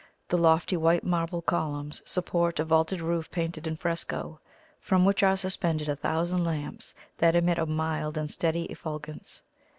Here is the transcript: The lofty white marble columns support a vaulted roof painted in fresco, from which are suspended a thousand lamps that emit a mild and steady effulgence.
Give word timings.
The 0.29 0.35
lofty 0.39 0.75
white 0.77 1.03
marble 1.03 1.43
columns 1.43 2.01
support 2.09 2.59
a 2.59 2.65
vaulted 2.65 3.01
roof 3.01 3.29
painted 3.29 3.67
in 3.67 3.77
fresco, 3.77 4.39
from 4.79 5.05
which 5.05 5.21
are 5.21 5.37
suspended 5.37 5.87
a 5.87 5.95
thousand 5.95 6.43
lamps 6.43 6.95
that 7.19 7.35
emit 7.35 7.59
a 7.59 7.67
mild 7.67 8.17
and 8.17 8.27
steady 8.27 8.63
effulgence. 8.71 9.43